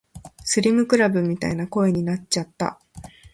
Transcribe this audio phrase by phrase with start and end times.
[0.43, 2.79] スリムクラブみたいな声になっちゃった